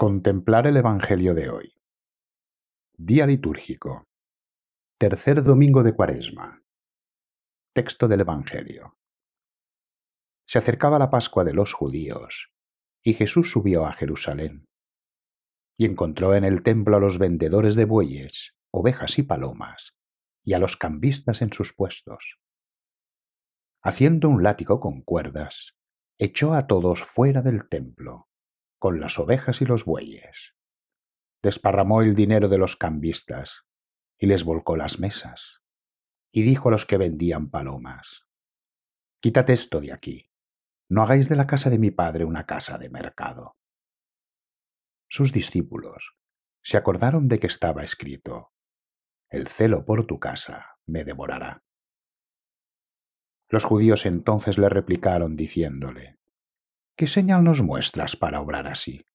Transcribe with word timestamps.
Contemplar 0.00 0.66
el 0.66 0.78
Evangelio 0.78 1.34
de 1.34 1.50
hoy. 1.50 1.74
Día 2.96 3.26
litúrgico. 3.26 4.06
Tercer 4.98 5.44
domingo 5.44 5.82
de 5.82 5.94
Cuaresma. 5.94 6.62
Texto 7.74 8.08
del 8.08 8.22
Evangelio. 8.22 8.96
Se 10.46 10.56
acercaba 10.56 10.98
la 10.98 11.10
Pascua 11.10 11.44
de 11.44 11.52
los 11.52 11.74
judíos, 11.74 12.50
y 13.02 13.12
Jesús 13.12 13.50
subió 13.50 13.84
a 13.84 13.92
Jerusalén, 13.92 14.64
y 15.76 15.84
encontró 15.84 16.34
en 16.34 16.44
el 16.44 16.62
templo 16.62 16.96
a 16.96 17.00
los 17.00 17.18
vendedores 17.18 17.74
de 17.74 17.84
bueyes, 17.84 18.54
ovejas 18.72 19.18
y 19.18 19.22
palomas, 19.22 19.92
y 20.42 20.54
a 20.54 20.58
los 20.58 20.78
cambistas 20.78 21.42
en 21.42 21.52
sus 21.52 21.74
puestos. 21.74 22.38
Haciendo 23.82 24.30
un 24.30 24.42
látigo 24.42 24.80
con 24.80 25.02
cuerdas, 25.02 25.74
echó 26.16 26.54
a 26.54 26.66
todos 26.66 27.02
fuera 27.02 27.42
del 27.42 27.68
templo 27.68 28.29
con 28.80 28.98
las 28.98 29.18
ovejas 29.18 29.60
y 29.60 29.66
los 29.66 29.84
bueyes. 29.84 30.56
Desparramó 31.42 32.00
el 32.00 32.14
dinero 32.14 32.48
de 32.48 32.58
los 32.58 32.76
cambistas 32.76 33.66
y 34.18 34.26
les 34.26 34.42
volcó 34.42 34.74
las 34.74 34.98
mesas. 34.98 35.60
Y 36.32 36.42
dijo 36.42 36.68
a 36.68 36.72
los 36.72 36.86
que 36.86 36.96
vendían 36.96 37.50
palomas, 37.50 38.26
Quítate 39.20 39.52
esto 39.52 39.80
de 39.80 39.92
aquí, 39.92 40.30
no 40.88 41.02
hagáis 41.02 41.28
de 41.28 41.36
la 41.36 41.46
casa 41.46 41.68
de 41.68 41.78
mi 41.78 41.90
padre 41.90 42.24
una 42.24 42.46
casa 42.46 42.78
de 42.78 42.88
mercado. 42.88 43.58
Sus 45.08 45.30
discípulos 45.32 46.16
se 46.62 46.78
acordaron 46.78 47.28
de 47.28 47.38
que 47.38 47.48
estaba 47.48 47.82
escrito, 47.84 48.52
El 49.28 49.48
celo 49.48 49.84
por 49.84 50.06
tu 50.06 50.18
casa 50.18 50.78
me 50.86 51.04
devorará. 51.04 51.62
Los 53.50 53.64
judíos 53.64 54.06
entonces 54.06 54.56
le 54.56 54.68
replicaron 54.70 55.36
diciéndole, 55.36 56.19
¿Qué 56.96 57.06
señal 57.06 57.44
nos 57.44 57.62
muestras 57.62 58.16
para 58.16 58.40
obrar 58.40 58.66
así? 58.66 59.06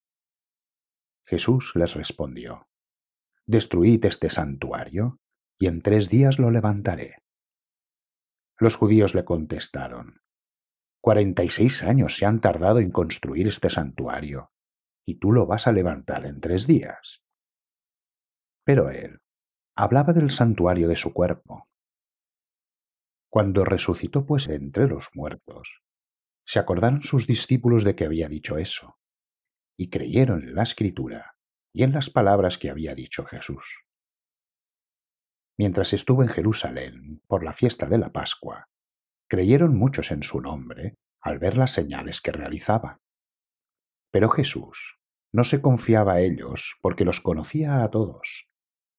Jesús 1.25 1.71
les 1.75 1.93
respondió, 1.95 2.67
Destruid 3.45 4.03
este 4.05 4.29
santuario, 4.29 5.19
y 5.59 5.67
en 5.67 5.81
tres 5.81 6.09
días 6.09 6.39
lo 6.39 6.51
levantaré. 6.51 7.21
Los 8.57 8.75
judíos 8.75 9.13
le 9.13 9.25
contestaron, 9.25 10.21
Cuarenta 11.05 11.43
y 11.43 11.51
seis 11.51 11.83
años 11.83 12.17
se 12.17 12.25
han 12.25 12.41
tardado 12.41 12.79
en 12.79 12.89
construir 12.89 13.47
este 13.47 13.69
santuario, 13.69 14.49
y 15.05 15.19
tú 15.19 15.31
lo 15.31 15.45
vas 15.45 15.67
a 15.67 15.71
levantar 15.71 16.25
en 16.25 16.41
tres 16.41 16.65
días. 16.65 17.21
Pero 18.63 18.89
él 18.89 19.19
hablaba 19.75 20.13
del 20.13 20.31
santuario 20.31 20.87
de 20.87 20.95
su 20.95 21.13
cuerpo. 21.13 21.67
Cuando 23.29 23.63
resucitó 23.63 24.25
pues 24.25 24.47
entre 24.47 24.87
los 24.87 25.09
muertos, 25.13 25.83
se 26.45 26.59
acordaron 26.59 27.03
sus 27.03 27.27
discípulos 27.27 27.83
de 27.83 27.95
que 27.95 28.05
había 28.05 28.29
dicho 28.29 28.57
eso, 28.57 28.97
y 29.77 29.89
creyeron 29.89 30.43
en 30.43 30.55
la 30.55 30.63
escritura 30.63 31.35
y 31.73 31.83
en 31.83 31.91
las 31.91 32.09
palabras 32.09 32.57
que 32.57 32.69
había 32.69 32.95
dicho 32.95 33.25
Jesús. 33.25 33.83
Mientras 35.57 35.93
estuvo 35.93 36.21
en 36.21 36.29
Jerusalén 36.29 37.21
por 37.27 37.43
la 37.43 37.53
fiesta 37.53 37.87
de 37.87 37.97
la 37.97 38.11
Pascua, 38.11 38.69
creyeron 39.27 39.75
muchos 39.75 40.11
en 40.11 40.23
su 40.23 40.39
nombre 40.39 40.97
al 41.19 41.39
ver 41.39 41.57
las 41.57 41.71
señales 41.71 42.21
que 42.21 42.31
realizaba. 42.31 43.01
Pero 44.11 44.29
Jesús 44.29 44.99
no 45.33 45.43
se 45.43 45.61
confiaba 45.61 46.13
a 46.13 46.21
ellos 46.21 46.77
porque 46.81 47.03
los 47.03 47.19
conocía 47.19 47.83
a 47.83 47.89
todos 47.89 48.47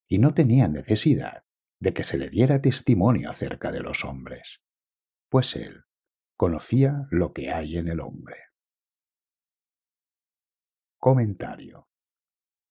y 0.09 0.19
no 0.19 0.35
tenía 0.35 0.69
necesidad 0.69 1.45
de 1.81 1.95
que 1.95 2.03
se 2.03 2.19
le 2.19 2.29
diera 2.29 2.61
testimonio 2.61 3.31
acerca 3.31 3.71
de 3.71 3.81
los 3.81 4.05
hombres, 4.05 4.63
pues 5.31 5.57
él 5.57 5.86
conocía 6.37 7.07
lo 7.11 7.33
que 7.33 7.51
hay 7.51 7.79
en 7.79 7.89
el 7.89 8.01
hombre. 8.01 8.37
Comentario. 10.99 11.89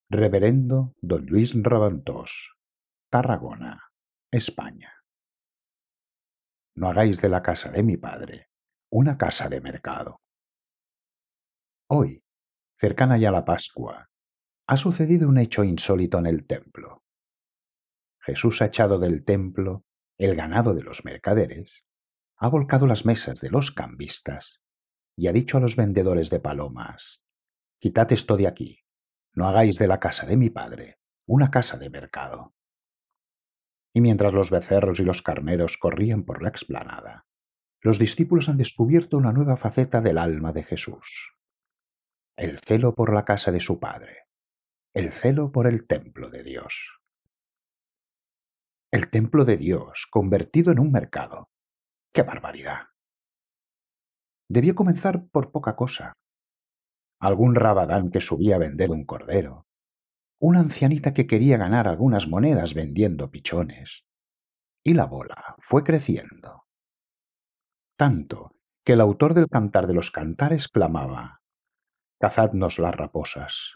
Reverendo 0.09 0.93
don 1.01 1.25
Luis 1.25 1.53
Rabantós, 1.55 2.55
Tarragona, 3.09 3.81
España. 4.31 4.93
No 6.75 6.89
hagáis 6.89 7.21
de 7.21 7.29
la 7.29 7.41
casa 7.41 7.71
de 7.71 7.81
mi 7.81 7.97
padre 7.97 8.49
una 8.91 9.17
casa 9.17 9.49
de 9.49 9.61
mercado. 9.61 10.21
Hoy, 11.89 12.23
cercana 12.77 13.17
ya 13.17 13.31
la 13.31 13.43
Pascua, 13.43 14.09
ha 14.67 14.77
sucedido 14.77 15.27
un 15.27 15.37
hecho 15.37 15.63
insólito 15.63 16.19
en 16.19 16.27
el 16.27 16.45
templo. 16.45 17.03
Jesús 18.19 18.61
ha 18.61 18.67
echado 18.67 18.99
del 18.99 19.25
templo 19.25 19.83
el 20.17 20.35
ganado 20.35 20.73
de 20.73 20.83
los 20.83 21.03
mercaderes 21.03 21.83
ha 22.37 22.47
volcado 22.47 22.87
las 22.87 23.05
mesas 23.05 23.39
de 23.39 23.49
los 23.49 23.71
cambistas 23.71 24.61
y 25.15 25.27
ha 25.27 25.33
dicho 25.33 25.57
a 25.57 25.61
los 25.61 25.75
vendedores 25.75 26.29
de 26.29 26.39
palomas, 26.39 27.21
Quitad 27.79 28.11
esto 28.13 28.35
de 28.35 28.47
aquí, 28.47 28.79
no 29.33 29.47
hagáis 29.47 29.77
de 29.77 29.87
la 29.87 29.99
casa 29.99 30.25
de 30.25 30.37
mi 30.37 30.49
padre 30.49 30.97
una 31.27 31.51
casa 31.51 31.77
de 31.77 31.89
mercado. 31.89 32.53
Y 33.93 34.01
mientras 34.01 34.33
los 34.33 34.51
becerros 34.51 34.99
y 34.99 35.03
los 35.03 35.21
carneros 35.21 35.77
corrían 35.77 36.23
por 36.23 36.41
la 36.41 36.49
explanada, 36.49 37.25
los 37.81 37.99
discípulos 37.99 38.49
han 38.49 38.57
descubierto 38.57 39.17
una 39.17 39.31
nueva 39.31 39.57
faceta 39.57 40.01
del 40.01 40.17
alma 40.17 40.51
de 40.51 40.63
Jesús. 40.63 41.33
El 42.35 42.59
celo 42.59 42.95
por 42.95 43.13
la 43.13 43.25
casa 43.25 43.51
de 43.51 43.59
su 43.59 43.79
Padre, 43.79 44.25
el 44.93 45.11
celo 45.11 45.51
por 45.51 45.67
el 45.67 45.87
templo 45.87 46.29
de 46.29 46.43
Dios. 46.43 46.99
El 48.91 49.09
templo 49.09 49.45
de 49.45 49.57
Dios 49.57 50.07
convertido 50.09 50.71
en 50.71 50.79
un 50.79 50.91
mercado, 50.91 51.49
¡Qué 52.15 52.23
barbaridad! 52.23 52.87
Debió 54.49 54.73
comenzar 54.73 55.27
por 55.27 55.51
poca 55.51 55.75
cosa. 55.75 56.13
Algún 57.19 57.55
rabadán 57.55 58.09
que 58.09 58.21
subía 58.21 58.55
a 58.55 58.59
vender 58.59 58.89
un 58.91 59.03
cordero, 59.03 59.65
una 60.39 60.61
ancianita 60.61 61.13
que 61.13 61.27
quería 61.27 61.57
ganar 61.57 61.89
algunas 61.89 62.29
monedas 62.29 62.73
vendiendo 62.73 63.31
pichones, 63.31 64.05
y 64.81 64.93
la 64.93 65.07
bola 65.07 65.57
fue 65.59 65.83
creciendo. 65.83 66.63
Tanto 67.97 68.55
que 68.85 68.93
el 68.93 69.01
autor 69.01 69.33
del 69.33 69.49
Cantar 69.49 69.85
de 69.85 69.95
los 69.95 70.09
Cantares 70.09 70.69
clamaba, 70.69 71.41
Cazadnos 72.21 72.79
las 72.79 72.95
raposas, 72.95 73.75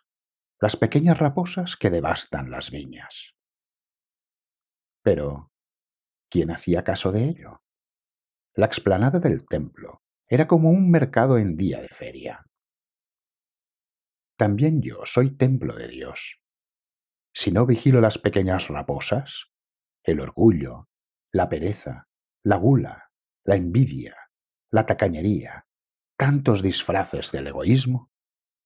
las 0.62 0.78
pequeñas 0.78 1.20
raposas 1.20 1.76
que 1.76 1.90
devastan 1.90 2.52
las 2.52 2.72
viñas. 2.72 3.36
Pero, 5.04 5.52
¿quién 6.30 6.52
hacía 6.52 6.86
caso 6.86 7.12
de 7.12 7.26
ello? 7.26 7.60
La 8.60 8.66
explanada 8.66 9.20
del 9.20 9.48
templo 9.48 10.02
era 10.28 10.46
como 10.46 10.70
un 10.70 10.92
mercado 10.92 11.38
en 11.38 11.56
día 11.56 11.80
de 11.80 11.88
feria. 11.88 12.46
También 14.38 14.82
yo 14.82 15.06
soy 15.06 15.38
templo 15.38 15.78
de 15.78 15.88
Dios. 15.88 16.42
Si 17.34 17.52
no 17.52 17.66
vigilo 17.66 18.02
las 18.02 18.18
pequeñas 18.18 18.68
raposas, 18.68 19.50
el 20.04 20.20
orgullo, 20.20 20.90
la 21.32 21.48
pereza, 21.48 22.10
la 22.44 22.58
gula, 22.58 23.12
la 23.46 23.56
envidia, 23.56 24.18
la 24.72 24.86
tacañería, 24.86 25.66
tantos 26.18 26.62
disfraces 26.62 27.32
del 27.32 27.48
egoísmo, 27.48 28.12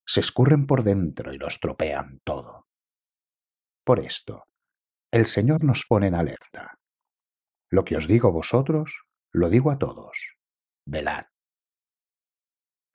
se 0.08 0.22
escurren 0.22 0.66
por 0.66 0.84
dentro 0.84 1.36
y 1.36 1.38
los 1.38 1.60
tropean 1.60 2.20
todo. 2.24 2.66
Por 3.84 4.00
esto, 4.00 4.46
el 5.12 5.28
Señor 5.28 5.64
nos 5.64 5.86
pone 5.88 6.08
en 6.08 6.16
alerta. 6.16 6.80
Lo 7.70 7.86
que 7.86 7.96
os 7.96 8.08
digo 8.08 8.32
vosotros, 8.32 9.04
lo 9.34 9.50
digo 9.50 9.72
a 9.72 9.80
todos, 9.80 10.38
velad. 10.88 11.26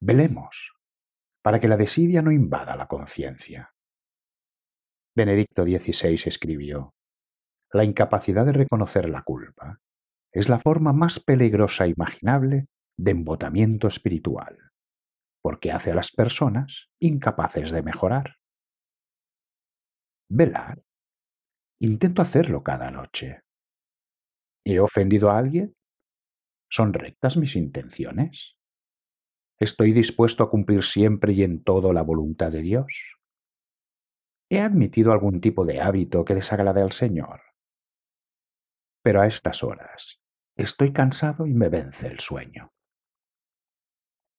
Velemos, 0.00 0.72
para 1.43 1.59
que 1.59 1.69
la 1.69 1.76
desidia 1.76 2.22
no 2.22 2.31
invada 2.31 2.76
la 2.76 2.87
conciencia. 2.87 3.75
Benedicto 5.16 5.65
XVI 5.65 6.15
escribió, 6.26 6.94
La 7.72 7.82
incapacidad 7.84 8.47
de 8.47 8.53
reconocer 8.53 9.09
la 9.09 9.22
culpa 9.22 9.81
es 10.32 10.49
la 10.49 10.60
forma 10.60 10.93
más 10.93 11.19
peligrosa 11.19 11.88
imaginable 11.88 12.66
de 12.97 13.10
embotamiento 13.10 13.88
espiritual, 13.88 14.70
porque 15.43 15.72
hace 15.72 15.91
a 15.91 15.94
las 15.97 16.12
personas 16.12 16.88
incapaces 17.00 17.72
de 17.72 17.82
mejorar. 17.82 18.37
Velar. 20.31 20.82
Intento 21.81 22.23
hacerlo 22.23 22.62
cada 22.62 22.91
noche. 22.91 23.41
¿He 24.64 24.79
ofendido 24.79 25.31
a 25.31 25.38
alguien? 25.38 25.75
¿Son 26.70 26.93
rectas 26.93 27.37
mis 27.37 27.56
intenciones? 27.56 28.56
¿Estoy 29.59 29.93
dispuesto 29.93 30.44
a 30.44 30.50
cumplir 30.50 30.85
siempre 30.85 31.32
y 31.32 31.43
en 31.43 31.65
todo 31.65 31.93
la 31.93 32.03
voluntad 32.03 32.53
de 32.53 32.61
Dios? 32.61 33.19
¿He 34.50 34.61
admitido 34.61 35.12
algún 35.12 35.41
tipo 35.41 35.65
de 35.65 35.81
hábito 35.81 36.25
que 36.25 36.35
desagrade 36.35 36.82
al 36.82 36.93
Señor? 36.93 37.41
Pero 39.03 39.20
a 39.20 39.26
estas 39.26 39.62
horas 39.62 40.20
estoy 40.56 40.93
cansado 40.93 41.47
y 41.47 41.55
me 41.55 41.69
vence 41.69 42.06
el 42.06 42.20
sueño. 42.20 42.73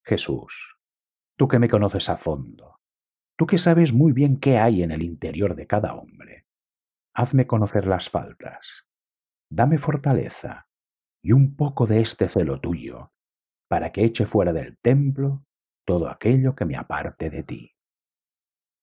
Jesús, 0.05 0.77
tú 1.35 1.47
que 1.47 1.59
me 1.59 1.69
conoces 1.69 2.09
a 2.09 2.17
fondo, 2.17 2.79
tú 3.37 3.45
que 3.45 3.57
sabes 3.57 3.91
muy 3.93 4.11
bien 4.11 4.39
qué 4.39 4.57
hay 4.57 4.83
en 4.83 4.91
el 4.91 5.01
interior 5.01 5.55
de 5.55 5.67
cada 5.67 5.95
hombre, 5.95 6.45
hazme 7.13 7.47
conocer 7.47 7.87
las 7.87 8.09
faltas, 8.09 8.85
dame 9.49 9.77
fortaleza, 9.77 10.68
y 11.21 11.31
un 11.31 11.55
poco 11.55 11.85
de 11.85 12.01
este 12.01 12.29
celo 12.29 12.59
tuyo, 12.59 13.11
para 13.67 13.91
que 13.91 14.03
eche 14.03 14.25
fuera 14.25 14.53
del 14.53 14.77
templo 14.79 15.45
todo 15.85 16.09
aquello 16.09 16.55
que 16.55 16.65
me 16.65 16.75
aparte 16.77 17.29
de 17.29 17.43
ti. 17.43 17.75